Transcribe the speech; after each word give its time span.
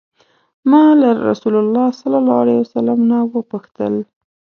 ما 0.69 0.83
له 1.01 1.09
رسول 1.29 1.55
الله 1.63 1.87
صلی 1.99 2.17
الله 2.21 2.37
علیه 2.43 2.57
وسلم 2.61 2.99
نه 3.11 3.17
وپوښتل. 3.31 3.93